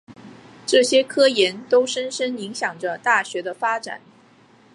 [0.65, 4.01] 这些科研都深深影响着大学的发展。